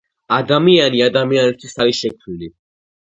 [0.37, 2.51] ადამიანი ადამიანისთვის არის შექმნილი